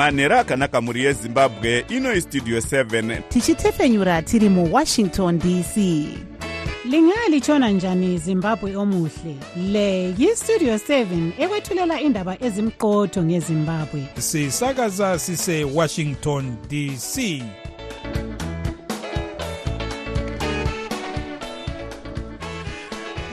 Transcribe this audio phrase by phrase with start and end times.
[0.00, 5.76] manhero akanaka mhuri yezimbabwe ino istudio 7 tichitefenyura tiri muwashington dc
[6.84, 9.36] lingalitshona njani zimbabwe omuhle?
[9.72, 14.02] Le yistudio 7 ekwethulela indaba ezimqotho ngezimbabwe.
[14.18, 17.42] Sisakaza sisewashington dc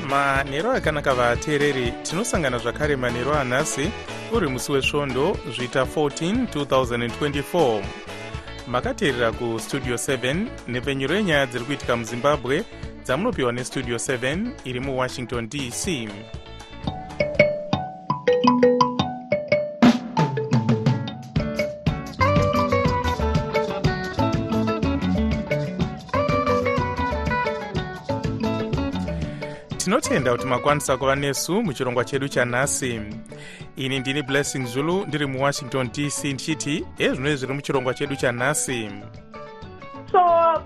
[0.10, 3.90] manhero akanaka vateereri tinosangana zvakare manhero anhasi
[4.34, 7.84] uri musi wesvondo zvita 14 2024
[8.68, 12.64] makateerera kustudio 7 nepfenyuro yenyaya dziri kuitika muzimbabwe
[13.04, 16.10] dzamunopiwa nestudio 7 iri muwashington dc
[29.78, 33.02] tinotenda kuti makwanisa kuva nesu muchirongwa chedu chanhasi
[33.78, 38.90] ini ndini blessing zulu ndiri muwashington dc ndichiti ezvinoi zviri muchirongwa chedu chanhasi.
[40.12, 40.20] So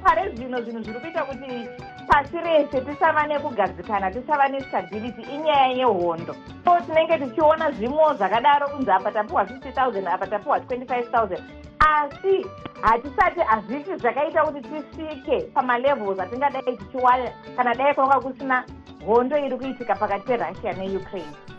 [0.04, 1.68] pare zvino zvinhu zviri kuita kuti
[2.08, 6.36] pasi rese tisava nekugadzikana tisava nestability inyaya yehondo.
[6.66, 11.42] So tinenge tichiona zvimo zvakadaro kunzi apa tapiwa 50 000 apa tapiwa 25 000
[11.80, 12.46] asi
[12.82, 18.66] hatisati hazvisi zvakaita kuti tisvike pamalevels atingadai tichiwana kana dai kwanga kusina
[19.06, 21.51] hondo iri kuitika pakati perussia neukraine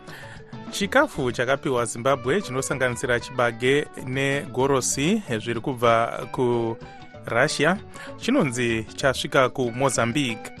[0.71, 7.77] chikafu chakapiwa zimbabwe chinosanganisira chibage negorosi zviri kubva kurussia
[8.17, 10.51] chinonzi chasvika kumozambique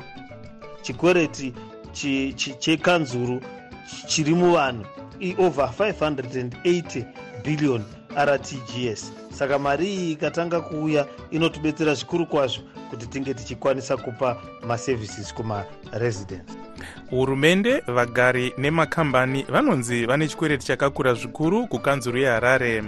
[0.81, 1.53] chikwereti
[2.59, 3.41] chekanzuru
[4.07, 4.85] chiri muvanhu.
[5.37, 7.05] Over 580
[7.43, 7.83] billion
[8.15, 16.62] rtgs saka mari iyi ikatanga kuuya inotibetsera zvikuru kwazvo kuti tinge tichikwanisa kupa maservices kumaresidence
[17.09, 22.83] hurumende vagari nemakambani vanonzi vane chikwereti chakakura zvikuru kukanzuru yeharare.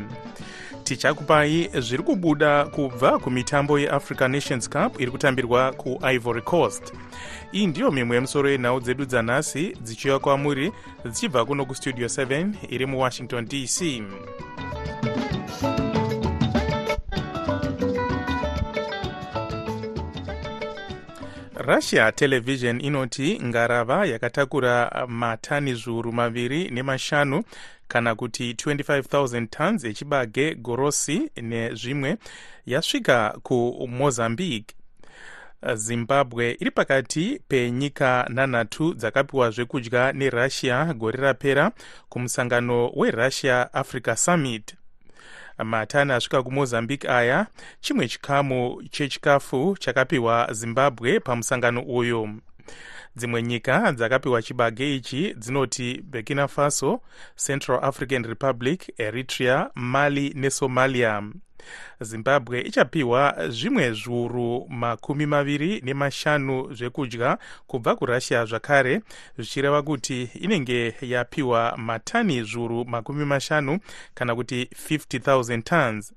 [0.83, 6.93] Tichakupai zviri kubuda kubva kumitambo yeafrica nations cup iri kutambirwa kuivory coast.
[7.53, 10.71] Iyi ndiyo mimwe yemusoro yenhau dzedu dzanhasi dzichiuya kwamuri
[11.05, 14.03] dzichibva kuno kustudio 7 iri muwashington dc
[21.65, 27.43] russia television inoti ngarava yakatakura matani zviuru maviri nemashanu
[27.87, 32.17] kana kuti 25000 tons echibage gorosi nezvimwe
[32.65, 34.75] yasvika kumozambique.
[35.73, 41.71] Zimbabwe iri pakati penyika nhanhatu dzakapiwa zvekudya nerussia gore rapera
[42.09, 44.75] kumusangano werussia africa summit
[45.63, 47.47] matani asvika kumozambique aya
[47.81, 52.29] chimwe chikamu chechikafu chakapiwa zimbabwe pamusangano uyu
[53.15, 57.01] dzimwe nyika dzakapiwa chibage ichi dzinoti burkina faso
[57.45, 61.23] central african republic eritrea mali nesomalia.
[62.01, 67.37] Zimbabwe ichapiwa zvimwe zviuru makumi maviri nemashanu zvekudya
[67.67, 69.01] kubva kurussia zvakare
[69.37, 73.79] zvichireva kuti inenge yapiwa matani zviuru makumi mashanu
[74.13, 76.13] kana kuti 50000 tons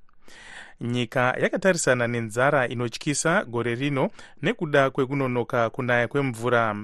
[0.80, 4.10] nyika yakatarisana nenzara inotyisa gore rino
[4.42, 6.76] nekuda kwekunonoka kunaya kwemvura.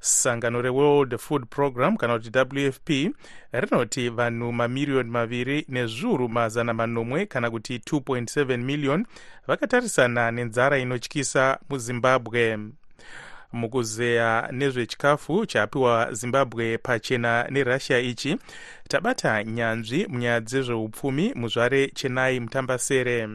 [0.00, 3.14] Sangano reworld food program kana kuti wfp
[3.52, 9.06] rinoti vanhu mamiriyoni maviri nezviuru mazana manomwe kana kuti 2.7 miliyoni
[9.46, 12.58] vakatarisana nenzara inotyisa muzimbabwe
[13.52, 18.36] mukuzeya nezvechikafu chapiwa zimbabwe pachena nerussia ichi.
[18.88, 23.28] Tabata nyanzvi munyaya dzezveupfumi muzvare chenai mutambasere.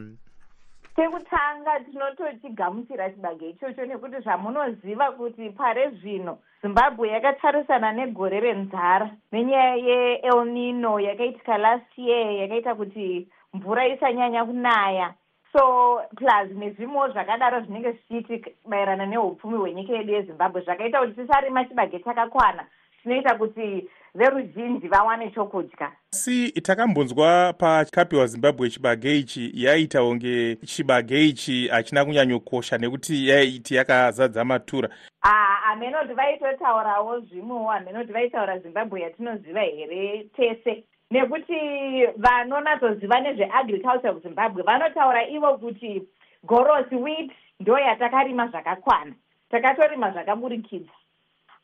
[0.96, 9.12] Chekutanga tinotochigamuchira chibage ichocho nekuti zvamunoziva kuti pare zvino zimbabwe yakatarisana negore renzara.
[9.32, 15.14] Nenyaya yeelnino yakaitika last year yakaita kuti mvura isanyanya kunaya
[15.58, 22.00] so plus nezvimwewo zvakadaro zvinenge zvichiitika maerana neupfumi hwenyika yedu yezimbabwe zvakaita kuti tisarima chibage
[22.00, 22.66] chakakwana
[23.04, 25.92] chinoita kuti veruzhinji vawane chokudya.
[26.14, 34.46] Asi takambonzwa pakapiwa zimbabwe chibage ichi yaita kunge chibage ichi hachina kunyanyokosha nekuti yaiti yakazadza
[34.46, 34.90] matura.
[35.62, 37.68] Hamenoti vaitotaurawo zvimwewo?
[37.68, 41.60] Hamenoti vaitaura zimbabwe yatinoziva here tese nekuti
[42.18, 46.04] vanonatsoziva nezveagriculture kuzimbabwe vanotaura ivo kuti
[46.44, 49.14] gorosi wheat ndo yatakarima zvakakwana
[49.50, 50.92] takatorima zvakaburikidza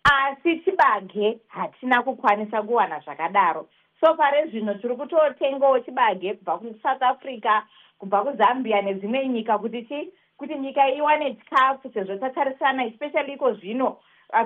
[0.04, 3.68] asi chibage hatina kukwanisa kuwana zvakadaro.
[4.00, 7.62] So pare zvino tiri kutotengawo chibage kubva kusouth africa
[8.00, 13.98] kubva kuzambia nedzimwe nyika kuti chi kuti nyika iwane chikafu sezvo tatarisana especially iko zvino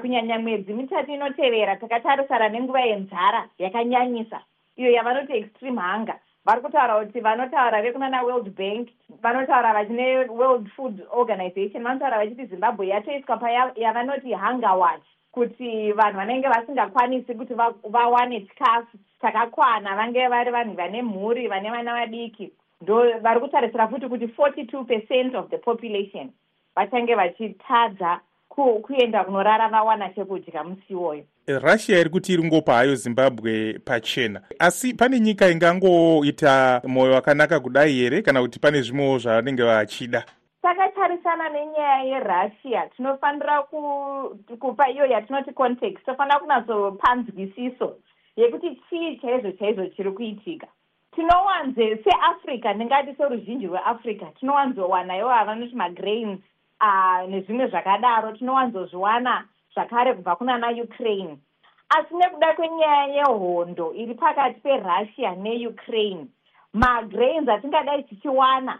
[0.01, 4.41] kunyanya mwedzi mitatu inotevera takatarisana nenguva yenzara yakanyanyisa
[4.77, 6.15] iyo yavanoti extreme hunger.
[6.45, 8.89] Vari kutaura kuti vanotaura vekunana world bank
[9.21, 16.47] vanotaura vachine world food organization vanotaura vachiti zimbabwe yatoiswa payavanoti hunger watch kuti vanhu vanenge
[16.47, 17.53] vasingakwanisi kuti
[17.89, 22.51] vawane chikafu chakakwana vange vari vanhu vane mhuri vane vana vadiki.
[22.81, 26.31] Ndo vari kutarisira futi kuti 42 percent of the population
[26.75, 28.19] vachange vachitadza
[28.65, 34.41] kuenda kunorara vawana chekudya musi iwoyo russia iri kuti iringopa hayo zimbabwe pachena.
[34.59, 40.25] Asi pane nyika ingangoita mwoyo wakanaka kudai here kana kuti pane zvimwewo zvavanenge vachida?
[40.61, 43.63] Takatarisana nenyaya yerussia tinofanira
[44.59, 47.95] kupa iyo yatinoti context tofanira kunatsopanzwisiso
[48.35, 50.67] yekuti chii chaizvo chaizvo chiri kuitika.
[51.15, 56.39] Tinowanze seafrica ndingati seruzhinji rweafrica tinowanzowana iwo avanoti magrains
[57.27, 61.37] nezvimwe zvakadaro tinowanzozviwana zvakare kubva kuna naukraine
[61.89, 66.27] asi nekuda kwenyaya yehondo iri pakati perussia neukraine
[66.73, 68.79] magrains atingadai tichiwana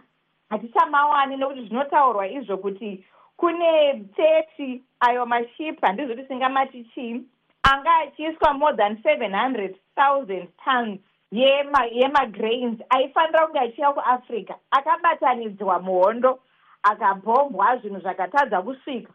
[0.50, 3.04] hatichamawani nekuti zvinotaurwa izvo kuti
[3.36, 7.22] kune thirty ayo maship handizvo tisingamati chii
[7.62, 11.00] anga achiiswa more than seven hundred thousand tons
[11.32, 16.40] yemagrains aifanira kunge achiya kuafrica akabatanidzwa muhondo
[16.82, 19.12] akabhombwa zvinhu zvakatadza kusvika.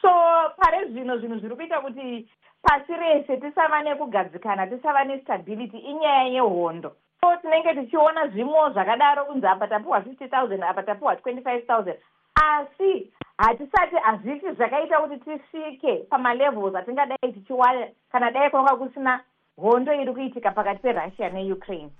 [0.00, 0.08] So
[0.56, 2.28] pare zvino zvinhu zviri kuita kuti
[2.62, 6.96] pasi rese tisava nekugadzikana tisava nestability inyaya yehondo.
[7.20, 11.96] So tinenge tichiona zvimwewo zvakadaro kunzi apa tapiwa fifty thousand apa tapiwa twenty five thousand.
[12.34, 19.20] Asi hatisati hazviti zvakaita kuti tisvike pamalevels atingadai tichiwana kana dai kwanga kusina
[19.56, 21.90] hondo iri kuitika pakati perussia neukraine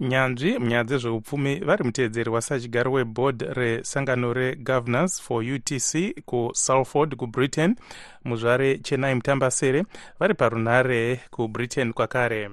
[0.00, 7.76] nyanzvi munyaya dzezveupfumi vari muteedzeri wasachigaro weboard resangano regovernors for utc kusalford kubritain
[8.24, 9.84] muzvare chenai mutambasere
[10.20, 12.50] vari parunhare kubritain kwakare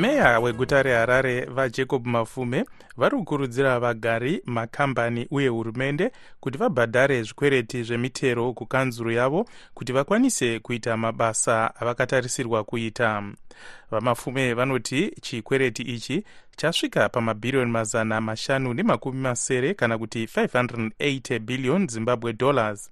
[0.00, 2.64] meya weguta reharare vajacob mafume
[2.96, 10.96] vari kukurudzira vagari makambani uye hurumende kuti vabhadhare zvikwereti zvemitero kukanzuru yavo kuti vakwanise kuita
[10.96, 13.22] mabasa avakatarisirwa kuita.
[13.90, 16.24] Vamafume vanoti chikwereti ichi
[16.56, 22.90] chasvika pamabhiriyoni mazana mashanu nemakumi masere kana kuti 580 billion zimbabwe dollars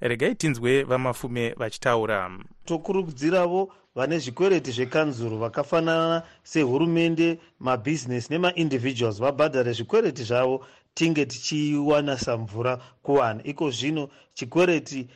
[0.00, 2.30] regai tinzwe vamafume vachitaura.
[2.64, 13.40] Tokurudziravo vane zvikwereti zvekanzuro vakafanana sehurumende mabhizinesi nemaindividuals vabhadhare zvikwereti zvavo tinge tichiwana samvura kuwana.
[13.44, 15.08] Iko zvino chikwereti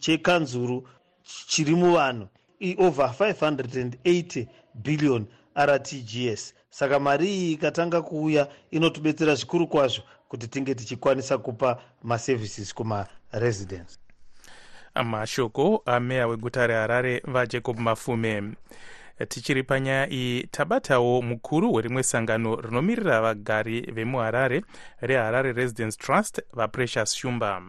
[0.00, 0.82] chekanzuro
[1.48, 2.28] chiri muvanhu.
[2.78, 11.38] Over 580 billion rtgs saka mari iyi ikatanga kuuya inotibetsera zvikuru kwazvo kuti tinge tichikwanisa
[11.38, 12.74] kupa maservices
[13.32, 13.98] kumaresidence
[15.04, 18.42] mashoko ameya weguta reharare vajacob mafume.
[19.28, 24.62] Tichiri panyaya iyi tabatawo mukuru werimwe sangano rinomirira vagari vemuharare
[25.00, 27.62] reharare residence trust vaprecious shumba.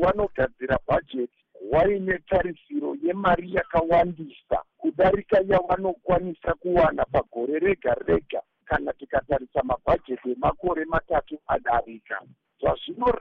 [0.00, 1.32] Vanogadzira bhajeti
[1.70, 4.62] waine tarisiro yemari yakawandisa.
[4.78, 12.22] Kudarika yavanokwanisa kuwana pagore rega rega kana tikatarisa mabhajeti emakore matatu adarika.
[12.60, 13.12] Zvazvino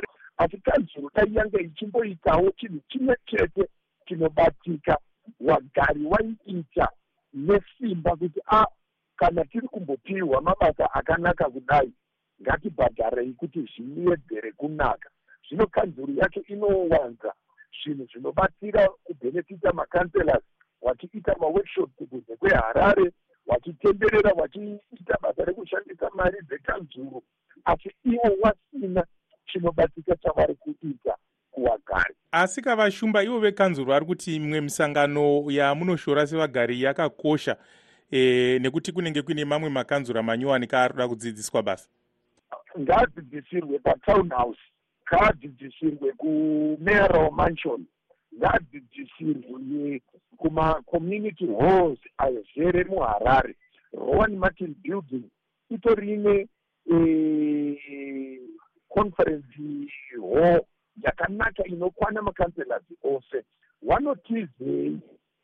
[0.42, 3.68] asi kanzuro dai yange ichimboitawo chinhu chimwe chete
[4.08, 4.98] chinobatika.
[5.40, 6.90] Wagari waiita
[7.34, 8.66] nesimba kuti a
[9.16, 11.94] kana tiri kumbopiwa mabasa akanaka kudai
[12.42, 15.10] ngatibhadharei kuti zviwedzere kunaka.
[15.48, 17.34] Zvino kanzuro yacho inowanza
[17.84, 20.44] zvinhu zvinobatsira kubhenefita makanselas
[20.82, 23.12] wachiita maworkshops kunze kweharare
[23.48, 27.24] wachitenderera wachiita basa rekushandisa mari dzekanzuro
[27.66, 29.06] asi iwo wasina
[29.52, 31.16] chinobatika chavari kuita
[31.52, 32.16] kuvagari.
[32.32, 37.58] Asi kavashumba ivo vekanzuro vari kuti imwe misangano yamunoshora sevagari yakakosha
[38.12, 41.90] e, nekuti kunenge kuine mamwe makanzura manyowani kaari kuda kudzidziswa basa.
[42.80, 44.60] Ngaadzidzisirwe patown house
[45.08, 47.86] ngaadzidzisirwe kumayoral mansion
[48.38, 50.02] ngaadzidzisirwe
[50.38, 53.56] kumacommunity halls azere muharare.
[53.94, 55.24] Rowan martin building
[55.70, 56.48] itorine
[56.92, 56.98] e,
[58.94, 59.46] conference
[60.22, 60.62] hall
[61.04, 63.44] yakanaka inokwana makanselas ose.
[63.82, 65.00] Vanotizei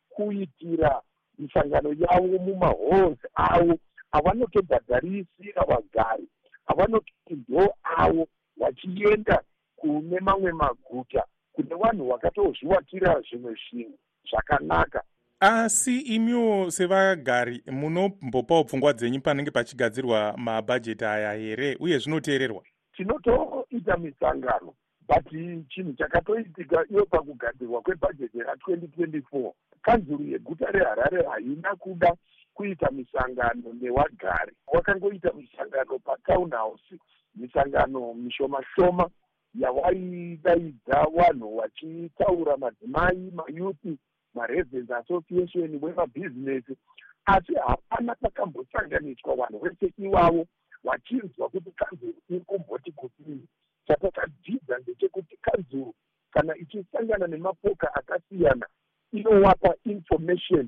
[0.09, 1.01] kuitira
[1.39, 3.79] misangano yavo mumahalls avo
[4.11, 6.27] avanotobhadharisira vagari
[6.67, 8.27] avanototi ndo avo
[8.57, 9.41] vachienda
[9.75, 11.23] kune mamwe maguta
[11.53, 13.97] kune vanhu vakatozviwakira zvimwe zvinhu
[14.29, 15.03] zvakanaka.
[15.39, 22.63] Asi imiwo sevagari munombopawo pfungwa dzenyu panenge pachigadzirwa mabhajeti aya here uye zvinoteererwa
[22.97, 24.73] tinotoita misangano
[25.07, 25.29] but
[25.69, 29.51] chinhu chakatoitika iyo pakugadzirwa kwebhajeti ra2024
[29.81, 32.13] kanzuru yeguta reharare haina kuda
[32.53, 34.53] kuita misangano newagari.
[34.67, 36.95] Wakangoita misangano patown house
[37.35, 39.09] misangano mishoma shoma
[39.55, 43.97] yawaidaidza vanhu vachitaura madzimai mayuthi
[44.33, 46.77] maresidence association wemabhizinesi
[47.25, 50.45] asi hapana pakambosanganiswa vanhu vese ivavo
[50.87, 53.43] vachinzwa kuti kanzuru iri kumboti kudii
[53.87, 55.93] chatakadzidza ndechekuti kanzuru
[56.31, 58.67] kana ichisangana nemapoka akasiyana
[59.11, 60.67] inovapa information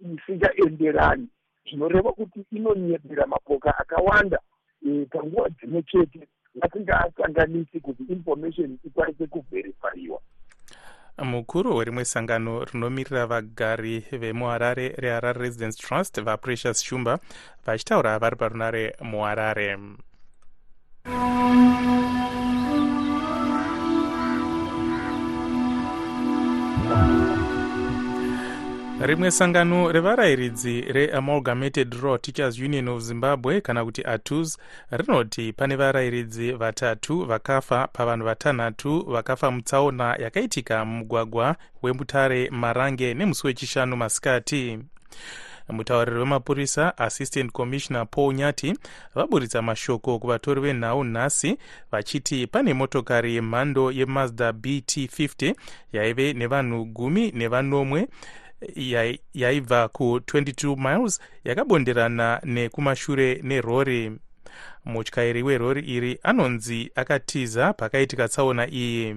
[0.00, 1.28] isingaenderani.
[1.66, 4.38] Zvinoreva kuti inonyepera mapoka akawanda
[4.86, 6.28] e, panguva dzimwe chete.
[6.54, 10.20] Vasingaasanganisi kuti information ikwanise kuvherifaiwa
[11.22, 17.18] mukuru werimwe sangano rinomirira vagari vemuharare reharare residence trust vaprecious shumba
[17.66, 19.68] vachitaura vari parunare muharare
[29.00, 34.58] rimwe sangano revarayiridzi reamalgamated raw teachers union of zimbabwe kana kuti atus
[34.90, 43.96] rinoti pane varayiridzi vatatu vakafa pavanhu vatanhatu vakafa mutsaona yakaitika mumugwagwa wemutare marange nemusi wechishanu
[43.96, 44.78] masikati.
[45.68, 48.74] Mutauriri wemapurisa assistant commissioner paul nyati
[49.14, 51.58] vaburitsa mashoko kuvatori venhau nhasi
[51.92, 55.54] vachiti pane motokari yemhando yemazda bt 50
[55.92, 58.08] yaive nevanhu gumi nevanomwe
[59.34, 64.12] yaibva ku22 miles yakabonderana nekumashure nerori.
[64.84, 69.16] Mutyairi werori iri anonzi akatiza pakaitika tsaona iyi.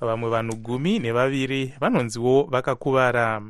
[0.00, 3.42] Vamwe vanhu gumi nevaviri vanonziwo vakakuvara.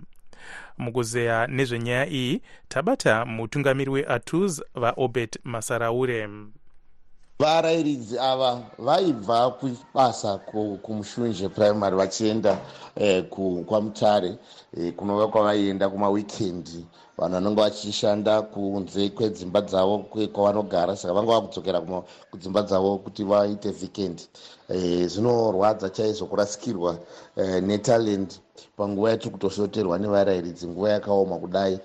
[0.79, 6.29] Mukuzeya nezvenyaya iyi tabata mutungamiri weatus vaobert masaraure
[7.39, 10.39] varayiridzi ava vaibva kubasa
[10.83, 12.59] kumushunje primary vachienda
[12.97, 13.25] eh,
[13.67, 14.39] kwamutare
[14.77, 16.87] eh, kunova kwavaienda kumawikendi
[17.19, 19.99] vanhu vanenge vachishanda kunze kwedzimba dzavo
[20.33, 21.81] kwavanogara saka vanga vakudzokera
[22.31, 24.29] kudzimba dzavo kuti vaite vikendi
[24.69, 26.99] eh, zvinorwadza chaizvo kurasikirwa
[27.37, 28.35] eh, netalend
[28.77, 31.79] panguva yatiri kutoshoterwa nevarayiridzi nguva yakaoma kudai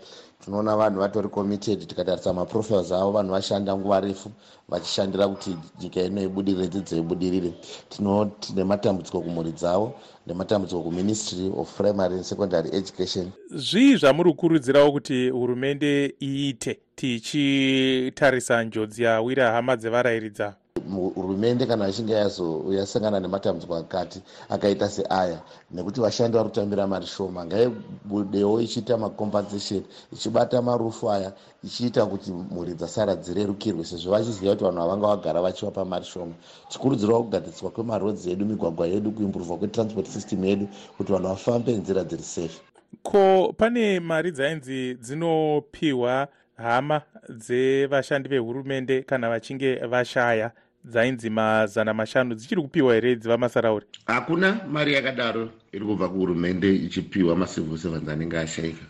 [0.45, 4.31] tinoona vanhu vatori committed tikatarisa maprofiles avo vanhu vashanda nguva refu
[4.69, 7.53] vachishandira kuti nyika ino ibudirire dzidzo ibudirire.
[7.89, 9.93] Tinoti nematambudziko kumhuri dzavo
[10.27, 13.31] nematambudziko kuministry of primary and secondary education.
[13.49, 20.55] Zvii zvamuri kukurudzirawo kuti hurumende iite tichitarisa njodzi yawira hama dzevarayiridza
[21.15, 22.13] hurumende kana achinge
[22.69, 25.39] yasangana nematambudziko akati akaita seaya
[25.71, 27.45] nekuti vashandi vari kutambira mari shoma.
[27.45, 34.79] Ngaibudewo ichiita macompensation ichibata marufu aya ichiita kuti mhuri dzasara dzirerukirwe sezvo vachiziva kuti vanhu
[34.79, 36.33] vavanga vagara vachivapa mari shoma.
[36.69, 42.23] Tikurudzirawo kugadziswa kwemarodzi edu migwagwa yedu kuimbrovwa kwetransport system yedu kuti vanhu vafambe nzira dziri
[42.23, 42.61] safe.
[43.03, 47.01] Ko pane mari dzainzi dzinopiwa hama
[47.31, 50.51] dzevashandi vehurumende kana vachinge vashaya
[50.85, 53.85] dzainzi mazana mashanu dzichiri kupiwa here dziva masarauri?
[54.05, 58.85] Hakuna mari yakadaro iri kubva kuhurumende ichipiwa macivil servants anenge ashayika.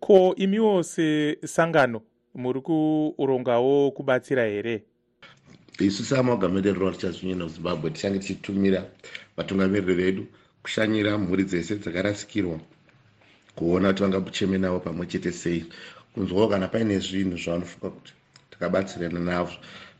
[0.00, 2.02] Ko imiwo sesangano
[2.34, 4.82] muri kurongawo kubatsira here?
[5.78, 8.84] Isu seamalgamated rural teachers union of zimbabwe tichange tichitumira
[9.36, 10.26] vatungamiriri vedu
[10.62, 12.60] kushanyira mhuri dzese dzakarasikirwa
[13.54, 15.64] kuona kuti vangabucheme navo pamwe chete sei
[16.16, 18.12] kunzwawo kana paine zvinhu zvavanofunga kuti
[18.50, 19.56] takabatsirana nazvo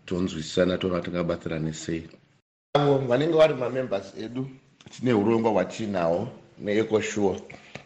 [0.06, 2.08] tonzwisisana toona kuti tingabatsirane sei.
[2.75, 4.49] Avo vanenge vari mamembers edu
[4.90, 7.40] tine urongwa hwatinahwo neecosure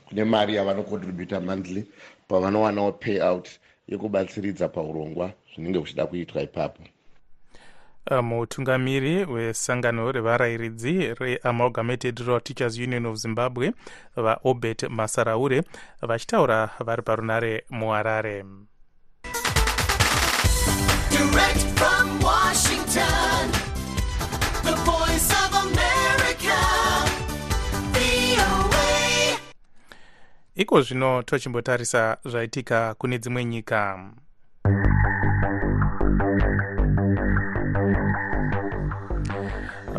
[0.06, 1.82] kune mari yavanocontributa monthly
[2.28, 3.48] pavanowanawo pay out
[3.88, 6.82] yekubatsiridza paurongwa zvinenge kuchida kuitwa ipapo
[8.22, 13.72] mutungamiri wesangano revarayiridzi reamalgamated rural teachers union of zimbabwe
[14.16, 15.62] vaobert masaraure
[16.02, 18.44] vachitaura vari parunare muharare.
[30.54, 33.98] Iko zvino tochimbotarisa zvaitika kune dzimwe nyika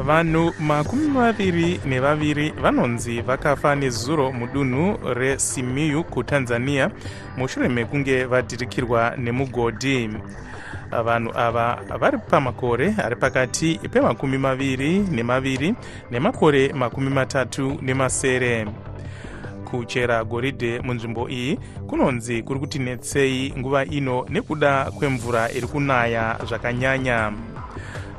[0.02, 6.92] vanhu makumi maviri nevaviri vanonzi vakafa nezuro mudunhu resimiyu kutanzania
[7.38, 10.10] mushure mekunge vadhirikirwa nemugodhi.
[11.06, 15.76] Vanhu ava vari pamakore ari pakati pemakumi maviri nemaviri
[16.12, 18.68] nemakore makumi matatu nemasere.
[19.66, 27.32] Kuchera goridhe munzvimbo iyi kunonzi kuri kuti netsei nguva ino nekuda kwemvura iri kunaya zvakanyanya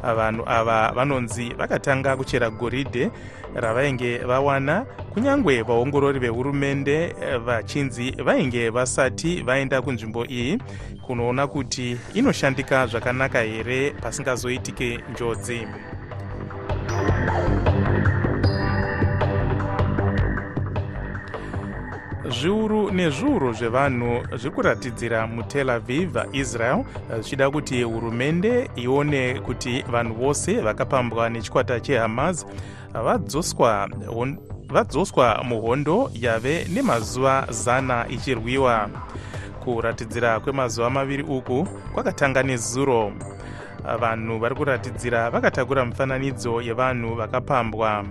[0.02, 3.10] vanhu ava vanonzi vakatanga kuchera goridhe
[3.54, 4.86] ravainge vawana.
[5.14, 10.58] Kunyange vaongorori vehurumende vachinzi vainge vasati vaenda kunzvimbo iyi
[11.06, 15.66] kunoona kuti inoshandika zvakanaka here pasingazoitike njodzi
[22.32, 26.84] zviuru nezviuru zvevanhu zviri kuratidzira mutel aviv israel
[27.20, 32.46] zvichida kuti hurumende ione kuti vanhu vose vakapambwa nechikwata chehamas
[33.04, 33.88] vadzoswa
[34.72, 38.88] vadzoswa muhondo yave nemazuva zana ichirwiwa.
[39.64, 43.12] Kuratidzira kwemazuva maviri uku kwakatanga nezuro.
[44.00, 48.04] Vanhu vari kuratidzira vakatakura mifananidzo yevanhu vakapambwa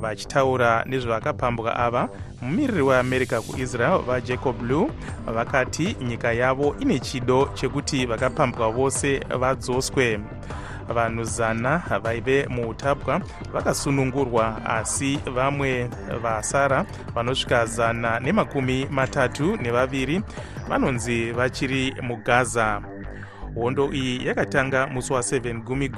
[0.00, 2.08] vachitaura nezvevakapambwa ava
[2.42, 4.86] mumiriri weamerica kuisrael vajacob lew
[5.34, 10.20] vakati nyika yavo ine chido chekuti vakapambwa vose vadzoswe.
[10.88, 13.20] Vanhu zana vaive muutapwa
[13.52, 15.90] vakasunungurwa asi vamwe
[16.22, 20.22] vasara vanosvika zana nemakumi matatu nevaviri
[20.68, 22.82] vanonzi vachiri mugaza.
[23.54, 25.88] Hondo iyi yakatanga musi wa7 gumi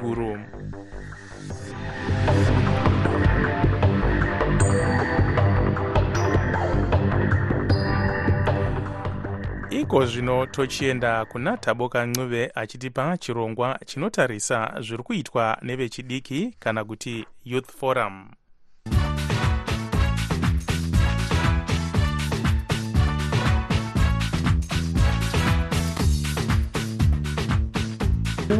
[9.89, 17.71] iko zvino tochienda kuna taboka ncuve achitipa chirongwa chinotarisa zviri kuitwa nevechidiki kana kuti youth
[17.71, 18.31] forum.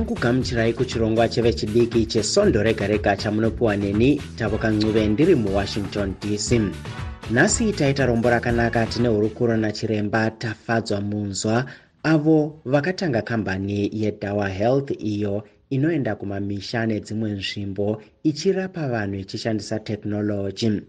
[0.07, 6.61] Kugamuchirai kuchirongwa chevechidiki chesondo rega rega chamunopiwa neni taboka ncuve ndiri muwashington dc
[7.31, 11.65] nhasi taita rombo rakanaka tine hurukuro nachiremba tafadzwa munzwa.
[12.03, 20.83] Avo vakatanga kambani yedawa health iyo inoenda kumamisha nedzimwe nzvimbo ichirapa vanhu ichishandisa tekinoloji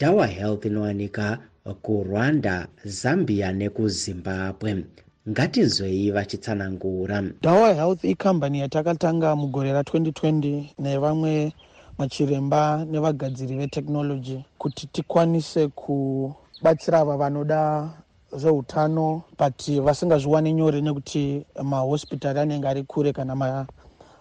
[0.00, 1.38] dawa health inowanika
[1.82, 4.84] kurwanda zambia nekuzimbabwe.
[5.28, 7.22] Ngatinzwei vachitsanangura.
[7.42, 11.52] Dawa health ikambani yatakatanga mugore ra2020 nevamwe
[11.98, 17.90] machiremba nevagadziri vetekinoloji kuti tikwanise kubatsira ava vanoda
[18.32, 23.66] zveutano but vasingazviwani nyore nekuti mahospitari anenge ari kure kana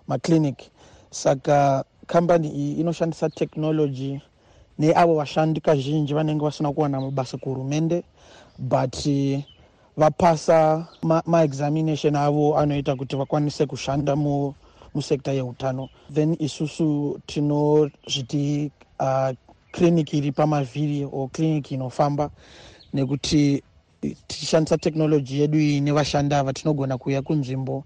[0.07, 0.57] maclinic.
[0.57, 0.65] Ma
[1.11, 4.21] saka kambani iyi inoshandisa tekinoloji
[4.79, 8.03] neavo vashandi kazhinji vanenge vasina kuwana mabasa kuhurumende
[8.57, 8.97] but
[9.97, 10.87] vapasa
[11.25, 14.53] maexamination ma avo anoita kuti vakwanise kushanda mu
[14.95, 15.89] musekta yeutano.
[16.13, 19.31] Then isusu tinozviti uh,
[19.71, 22.29] kliniki iri pamavhiri o kliniki inofamba
[22.93, 23.63] nekuti
[24.27, 27.85] tichishandisa tekinoloji yedu iyi nevashandi ava tinogona kuuya kunzvimbo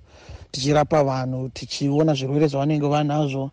[0.51, 3.51] tichirapa vanhu tichiona zvirwere zvavanenge vanazvo.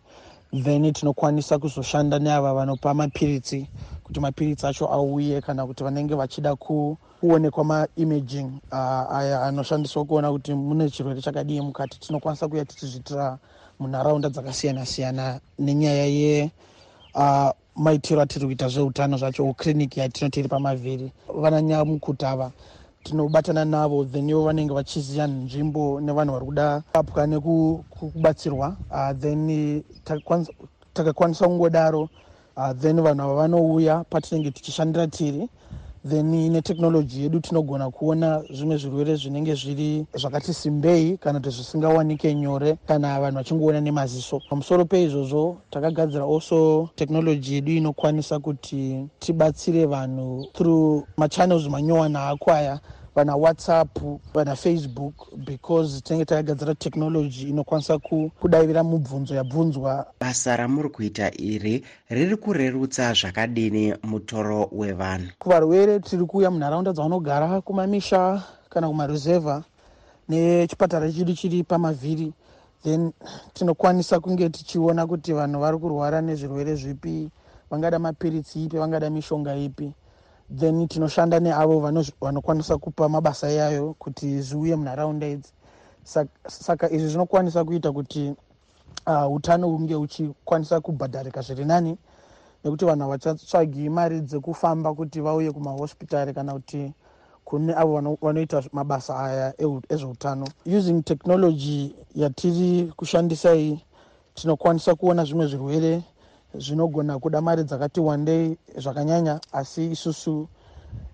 [0.63, 3.67] Then tinokwanisa kuzoshanda neava vanopa mapiritsi
[4.05, 10.53] kuti mapiritsi acho auye kana kuti vanenge vachida kuonekwa maimaging uh, aya anoshandiswa kuona kuti
[10.53, 11.99] mune chirwere chakadii mukati.
[11.99, 13.37] Tinokwanisa kuya tichizvitira
[13.79, 16.51] munharaunda dzakasiyana siyana nenyaya ye
[17.15, 21.11] uh, maitiro atiri kuita zveutano zvacho kliniki yatinotiri pamavhiri.
[21.35, 22.51] Vananyamukuta ava
[23.03, 29.83] tinobatana navo then ivo vanenge vachiziva nzvimbo nevanhu vari kuda apwa nekubatsirwa uh, then
[30.93, 32.09] takakwanisa kungodaro
[32.57, 35.49] uh, then vanhu ava vanouya patinenge tichishandira tiri.
[36.07, 42.77] Then netekinoloji yedu tinogona kuona zvimwe zvirwere zvinenge zviri zvakati simbei kana kuti zvisingawanike nyore
[42.87, 44.41] kana vanhu vachingoona nemaziso.
[44.49, 52.79] Pamusoro peizvozvo takagadzira also tekinoloji yedu inokwanisa kuti tibatsire vanhu through machannels manyowana ako aya
[53.15, 53.97] vana whatsapp
[54.33, 55.13] vana facebook
[55.45, 57.99] because tinenge takagadzira tekinoloji inokwanisa
[58.39, 60.05] kudavira mubvunzo yabvunzwa.
[60.19, 65.27] Basa ramuri kuita iri riri kurerutsa zvakadini mutoro wevanhu?
[65.39, 69.63] Kuvarwere tiri kuuya munharaunda dzavanogara kumamisha kana kumaruzevha
[70.29, 72.33] nechipatara chedu chiri pamavhiri
[72.83, 73.11] then
[73.53, 77.29] tinokwanisa kunge tichiona kuti vanhu vari kurwara nezvirwere zvipi
[77.69, 79.93] vangada mapiritsi ipi vangada mishonga ipi
[80.49, 81.79] then tinoshanda neavo
[82.21, 85.51] vanokwanisa kupa mabasa iyayo kuti zviuye munharaunda idzi.
[86.47, 88.33] Saka izvi zvinokwanisa kuita kuti
[89.07, 91.97] uh, utano hunge huchikwanisa kubhadharika zviri nani
[92.63, 96.93] nekuti vanhu havachatsvagi mari dzekufamba kuti vauye kumahospitari kana kuti
[97.45, 99.53] kune avo vanoita mabasa aya
[99.89, 100.47] ezveutano.
[100.65, 103.79] Using technology yatiri kushandisa iyi
[104.33, 106.03] tinokwanisa kuona zvimwe zvirwere
[106.57, 110.47] zvinogona kuda mari dzakati wandei zvakanyanya asi isusu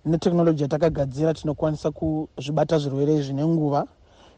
[0.06, 3.88] neteknoloji yatakagadzira tinokwanisa kuzvibata zvirwere izvi nenguva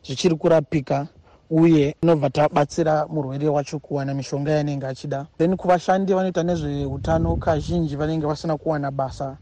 [0.06, 1.08] zvichiri kurapika
[1.50, 5.26] uye inobva tabatsira murwere wacho kuwana mishonga yanenge achida.
[5.38, 9.38] Then kuvashandi vanoita nezveutano kazhinji vanenge vasina kuwana basa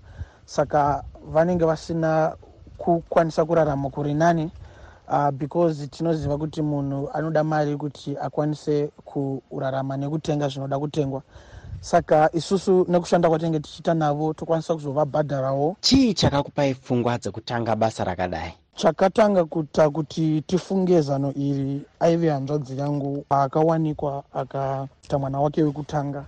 [0.46, 2.36] saka vanenge vasina
[2.78, 4.52] kukwanisa kurarama kuri nani
[5.08, 11.22] uh, because tinoziva kuti munhu anoda mari kuti akwanise kurarama nekutenga zvinoda kutengwa
[11.82, 18.54] saka isusu nekushanda kwatinenge tichiita navo tokwanisa kuzovabhadharawo chii chakakupai pfungwa dzekutanga basa rakadai?
[18.76, 26.26] Chakatanga kuita kuti tifunge zano iri aive hanzvadzi yangu akawanikwa akaita mwana wake wekutanga.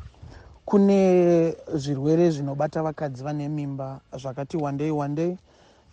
[0.66, 5.38] Kune zvirwere zvinobata vakadzi vane mimba zvakati wandei wandei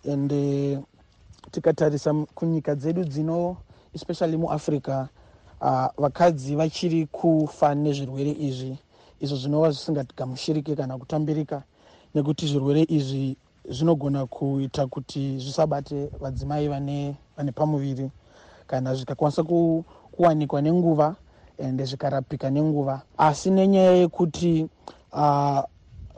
[0.05, 0.79] ende
[1.51, 3.57] tikatarisa kunyika dzedu dzino
[3.93, 5.07] especially muafrica
[5.61, 8.77] uh, vakadzi vachiri kufa nezvirwere izvi
[9.21, 11.63] izvo zvinova zvisingagamushirike kana kutambirika
[12.15, 13.37] nekuti zvirwere izvi
[13.69, 18.09] zvinogona kuita kuti zvisabate vadzimai vane, vane pamuviri
[18.67, 21.15] kana zvikakwanisa ku, kuwanikwa nenguva
[21.57, 23.01] ende zvikarapika nenguva.
[23.17, 24.67] Asi nenyaya yekuti
[25.13, 25.59] uh,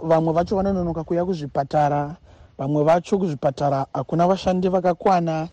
[0.01, 2.15] vamwe vacho vanononoka kuuya kuzvipatara
[2.57, 5.49] vamwe vacho kuzvipatara hakuna vashandi vakakwana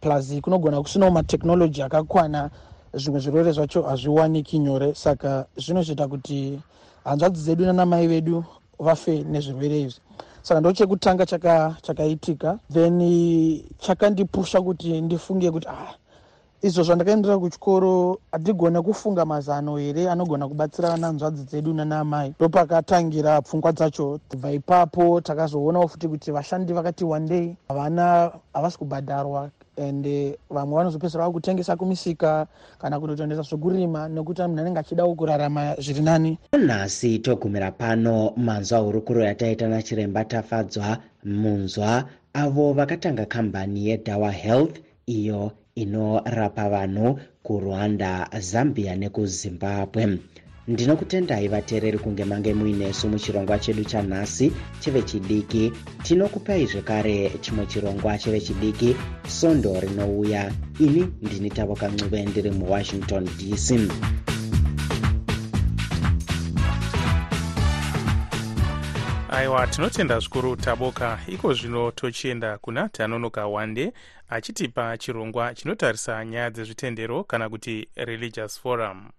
[0.00, 2.50] plus kunogona kusinawo mateknoloji akakwana
[2.94, 4.94] zvimwe zvirwere zvacho hazviwaniki nyore.
[4.94, 6.60] Saka zvinozoita kuti
[7.04, 8.44] hanzvadzi dzedu nanamai vedu
[8.78, 10.00] vafe nezvirwere izvi.
[10.42, 12.46] Saka ndo chekutanga chakaitika.
[12.46, 15.94] Chaka then chakandipusha kuti ndifunge kuti ah,
[16.62, 24.20] izvo zvandakaendera kuchikoro hatigona kufunga mazano here anogona kubatsira vananzvadzi dzedu nanaamai ndopakatangira pfungwa dzacho.
[24.28, 27.56] Kubva ipapo takazoonawo futi kuti vashandi vakati wandei.
[27.68, 32.46] Havana havasi kubhadharwa ende vamwe vanozopedzisira vakutengesa kumisika
[32.78, 36.38] kana kutotoendesa zvekurima nekuti munhu anenge achidawo kurarama zviri nani.
[36.52, 42.04] Nhasi togumira pano manzwa hurukuro yataita nachiremba tafadzwa munzwa
[42.34, 50.18] avo vakatanga kambani yedawa health iyo inorapa vanhu kurwanda zambia nekuzimbabwe
[50.70, 55.72] ndinokutendai vateereri kunge mange muinesu muchirongwa chedu chanhasi chive chidiki.
[56.02, 58.96] Tinokupai zvekare chimwe chirongwa chive chidiki
[59.28, 60.52] sondo rinouya.
[60.80, 63.90] Ini ndini tavoka ncube ndiri muwashington dc
[69.30, 71.18] aiwa tinotenda zvikuru taboka.
[71.28, 73.92] Iko zvino tochienda kuna tanonoka wande
[74.28, 79.10] achitipa chirongwa chinotarisa nyaya dzezvitendero kana kuti religious forum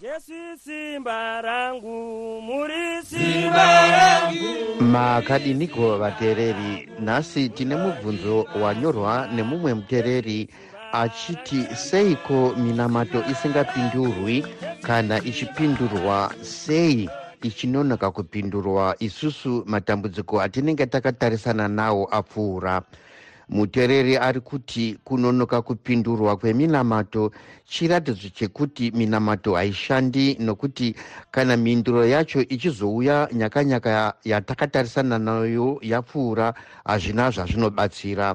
[0.00, 0.32] jesu
[0.64, 4.82] simba rangu muri simba rangu.
[4.82, 10.48] Makadiniko vateereri nhasi tine mubvunzo wanyorwa nemumwe muteereri
[10.92, 14.44] achiti seiko minamato isingapindurwi?
[14.82, 17.08] Kana ichipindurwa sei?
[17.42, 22.82] Ichinonoka kupindurwa isusu matambudziko atinenge takatarisana nawo apfuura
[23.50, 27.30] muteereri ari kuti kunonoka kupindurwa kweminamato
[27.64, 30.94] chiratidzo chekuti minamato haishandi nokuti
[31.30, 38.34] kana mhinduro yacho ichizouya nyakanyaka yatakatarisana nayo yapfuura hazvina zvazvinobatsira.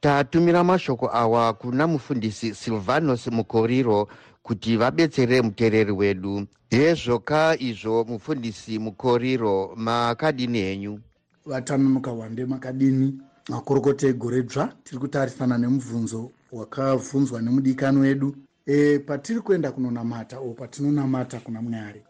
[0.00, 4.08] Tatumira mashoko awa kuna mufundisi silvanos mukoriro
[4.42, 6.46] kuti vabetsere muteereri wedu.
[6.70, 11.00] Hezvoka izvo mufundisi mukoriro makadini henyu?
[11.46, 13.14] Vatanonoka wande makadini
[13.48, 18.36] makorokota egore dzva tiri kutarisana nemubvunzo wakabvunzwa nemudikani wedu.
[18.66, 22.02] E, patiri kuenda kunonamata o patinonamata kuna mwari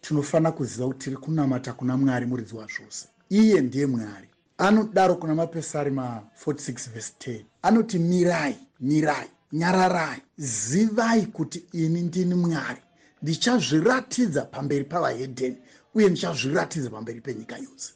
[0.00, 3.08] tinofanira kuziva kuti tiri kunamata kuna mwari muridzi wazvose.
[3.28, 4.28] Iye ndiye mwari.
[4.58, 12.80] Anodaro kuna mapesari ma46 vhesi 10 anoti mirai mirai nyararai zivai kuti ini ndini mwari.
[13.22, 15.56] Ndichazviratidza pamberi pavahedheni
[15.94, 17.92] uye ndichazviratidza pamberi penyika yose.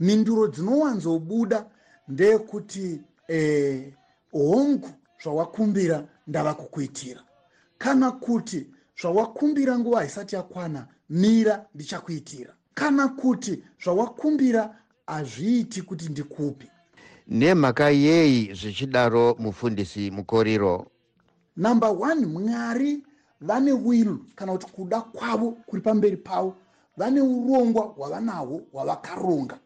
[0.00, 1.66] Minduro dzinowanzobuda
[2.08, 3.92] ndeyekuti eh,
[4.32, 4.90] hongu
[5.22, 7.20] zvawakumbira ndava kukuitira.
[7.78, 8.66] Kana kuti
[9.00, 12.54] zvawakumbira nguva haisati yakwana mira ndichakuitira.
[12.74, 16.70] Kana kuti zvawakumbira hazviiti kuti ndikupi
[17.28, 20.86] nemhaka yei zvichidaro mufundisi mukoriro.
[21.56, 23.02] Number one mwari
[23.40, 26.56] vane will kana kuti kuda kwavo kuri pamberi pavo
[26.96, 29.58] vane urongwa hwavanahwo hwavakaronga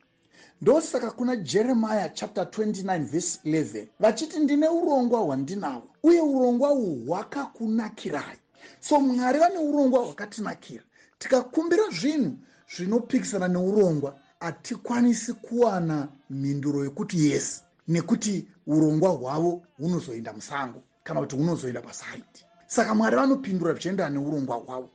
[0.63, 8.39] ndosaka kuna jeremiya chapter 29 vhesi 11 vachiti ndine urongwa hwandinahwo uye urongwa uhwu hwakakunakirai.
[8.81, 10.83] So mwari vane urongwa hwakatinakira.
[11.19, 12.37] Tikakumbira zvinhu
[12.77, 21.81] zvinopikisana neurongwa hatikwanisi kuwana mhinduro yekuti yes nekuti urongwa hwavo hunozoenda musango kana kuti hunozoenda
[21.83, 22.45] pasaiti.
[22.67, 24.91] Saka mwari vanopindura zvichiendana neurongwa hwavo.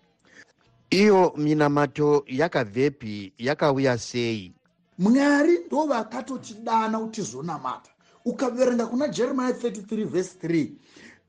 [0.89, 4.53] Iyo minamato yakabvepi yakauya sei
[4.97, 7.91] mwari ndo vakatotidana kuti tizonamata
[8.25, 10.69] ukaverenga kuna jeremiya 33 vhesi 3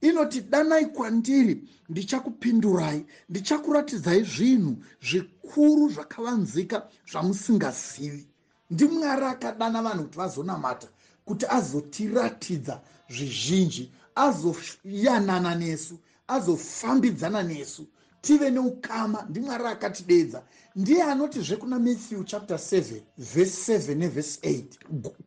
[0.01, 8.27] inoti danai kwandiri ndichakupindurai ndichakuratidzai zvinhu zvikuru zvakavanzika zvamusingazivi.
[8.71, 10.89] Ndimwari akadana vanhu kuti vazonamata
[11.25, 17.87] kuti azotiratidza zvizhinji azoyanana nesu azofambidzana nesu
[18.29, 20.43] tive neukama ndimwari akatidedza.
[20.77, 24.65] Ndiye anotizve kuna matthew chapter 7 vhese 7 nevhese 8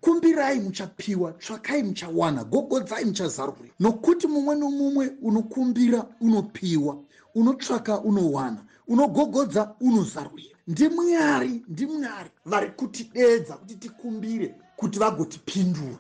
[0.02, 6.98] kumbirai muchapiwa tsvakai muchawana gogodzai muchazarurwa nokuti mumwe nomumwe unokumbira unopiwa
[7.36, 15.98] unotsvaka unowana unogogodza unozarurira ndimwari ndimwari vari kutidedza kuti tikumbire kuti vagotipindura.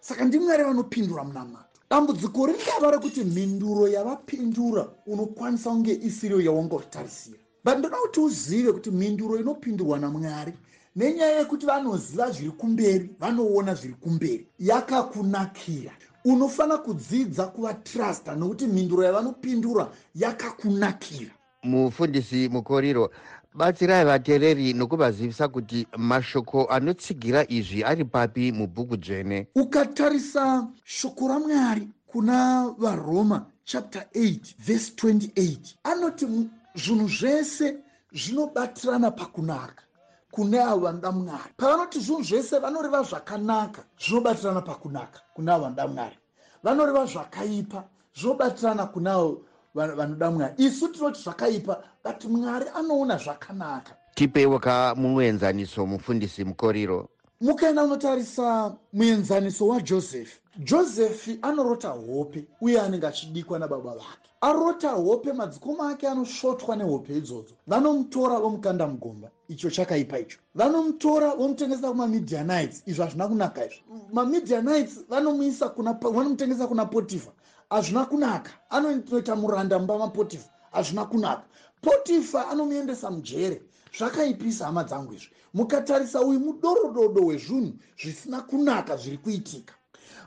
[0.00, 7.96] Saka ndimwari vanopindura munamata dambudziko ringava rekuti mhinduro yavapindura unokwanisa kunge isiriyo yawangotarisira but ndoda
[7.96, 10.52] kuti uzive kuti mhinduro inopindurwa namwari
[10.96, 15.92] nenyaya yekuti vanoziva zviri kumberi vanoona zviri kumberi yakakunakira.
[16.24, 21.30] Unofanira kudzidza kuvatrusta nokuti mhinduro yavanopindura yakakunakira.
[21.62, 23.10] Mufundisi mukoriro
[23.54, 29.46] batsirai vateereri nokuvazivisa kuti mashoko anotsigira izvi ari papi mubhuku dzvene.
[29.54, 36.26] Ukatarisa shoko ramwari kuna varoma chapter 8 vhesi 28 anoti
[36.74, 37.76] zvinhu zvese
[38.12, 39.82] zvinobatirana pakunaka
[40.30, 46.16] kune avo vanoda mwari pavanoti zvinhu zvese vanoreva zvakanaka zvinobatirana pakunaka kune avo vanoda mwari
[46.62, 49.42] vanoreva zvakaipa zvinobatirana kune avo
[49.74, 53.96] vanoda mwari isu tinoti zvakaipa but mwari anoona zvakanaka.
[54.14, 57.08] Tipeiwo ka muenzaniso mufundisi mukoriro.
[57.40, 64.30] Mukaenda unotarisa muenzaniso wajosefi josefi anorota hope uye anenge achidikwa nababa vake.
[64.40, 67.54] Arota hope madzikoma ake anosvotwa nehope idzodzo.
[67.66, 69.30] Vanomutora vomukanda mugomba.
[69.48, 70.38] Icho chakaipa icho.
[70.54, 73.82] Vanomutora vomutengesa kumamidianites izvo hazvina kunaka izvo
[74.12, 75.68] mamidianites vanomuisa
[76.00, 77.32] vanomutengesa kuna potifa
[77.70, 78.50] hazvina kunaka.
[78.70, 81.42] Anoita muranda mumba mapotifa hazvina kunaka.
[81.82, 83.62] Potifa anomuendesa mujere.
[83.98, 85.28] Zvakaipisa hama dzangu izvi.
[85.54, 87.72] Mukatarisa uyu mudorododo wezvinhu
[88.02, 89.74] zvisina kunaka zviri kuitika.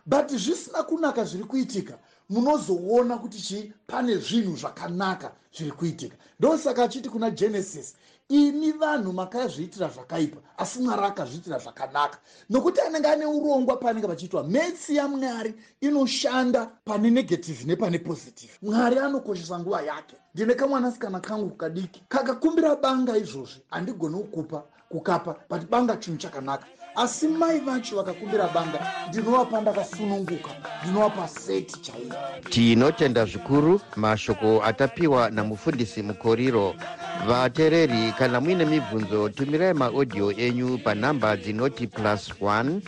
[0.05, 6.17] But zvisina kunaka zviri kuitika munozoona kuti chii pane zvinhu zvakanaka zviri kuitika.
[6.39, 7.95] Ndosaka achiti kuna genesis
[8.29, 12.17] imi vanhu makazviitira zvakaipa asi mwari akazviitira zvakanaka.
[12.49, 18.51] Nokuti anenge ane urongwa paanenge vachiitwa metsi yamwari inoshanda pane negative nepane positive.
[18.61, 20.15] Mwari anokoshesa nguva yake.
[20.33, 23.61] Ndine kamwanasikana kangu kadiki kakakumbira banga izvozvi.
[23.69, 26.65] Handigoni kukupa kukapa but banga chinhu chakanaka
[26.97, 28.79] asi mai vacho vakakumbira banga
[29.09, 30.49] ndinovapa ndakasununguka
[30.83, 32.13] ndinovapa seti chaiyo
[32.49, 36.75] tinotenda zvikuru mashoko atapiwa namufundisi mukoriro.
[37.27, 42.79] Vateereri kana muine mibvunzo tumirai maaudhiyo enyu panhamba dzinoti plus 1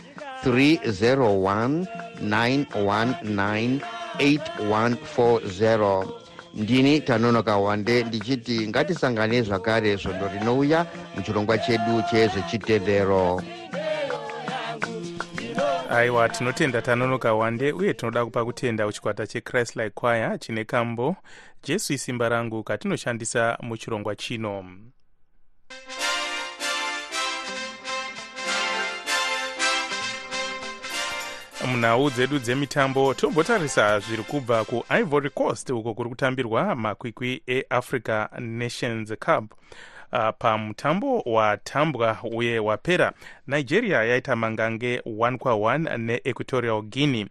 [0.44, 1.86] 301
[2.24, 3.80] 919
[4.18, 6.06] 8140
[6.54, 13.42] ndini tanonoka wande ndichiti ngatisangane zvakare svondo rinouya muchirongwa chedu chezvechitendero
[15.90, 21.16] aiwa tinotenda tanonoka wande uye tinoda kupa kutenda kuchikwata chechrist like choir chine kambo
[21.62, 24.64] jesu isimba rangu katinoshandisa muchirongwa chino.
[31.66, 39.52] Munhau dzedu dzemitambo tombotarisa zviri kubva kuivory coast uko kuri kutambirwa makwikwi eafrica nations cup
[40.12, 43.12] uh, pamutambo watambwa uye wapera
[43.46, 47.26] nigeria yaita mangange 1 kwa1 neequatorial guinea.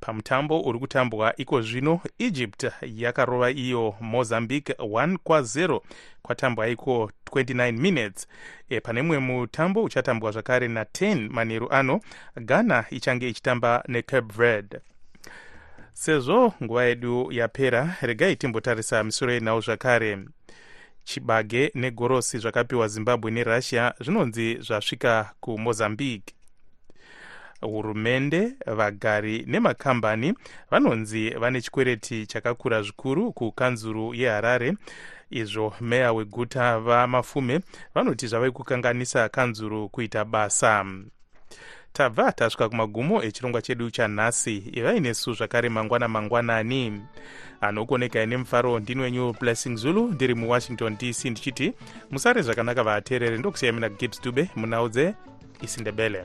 [0.00, 5.80] Pamutambo uri kutambwa iko zvino egypt yakarova iyo mozambique 1 kwa0
[6.22, 8.28] kwatambwa iko 29 minutes.
[8.68, 12.00] E, pane mumwe mutambo uchatambwa zvakare na10 manheru ano
[12.36, 14.80] ghana ichange ichitamba necape verde.
[15.92, 20.18] Sezvo nguva yedu yapera regai timbotarisa misoro yenhau zvakare
[21.06, 26.34] chibage negorosi zvakapiwa zimbabwe nerussia zvinonzi zvasvika kumozambique.
[27.60, 30.34] Hurumende vagari nemakambani
[30.70, 34.74] vanonzi vane chikwereti chakakura zvikuru kukanzuru yeharare.
[35.30, 37.60] Izvo meya weguta vamafume
[37.94, 40.84] vanoti zvave kukanganisa kanzuru kuita basa
[41.96, 44.56] tabva tasvika kumagumo echirongwa chedu chanhasi.
[44.72, 47.02] Ivai nesu zvakare mangwana mangwanani.
[47.60, 51.72] Anokuonekai nemufaro ndini wenyu blessing zulu ndiri muwashington dc ndichiti
[52.10, 56.24] musare zvakanaka vateerere ndokusiyai mina gibs dube munhau dzeisindebele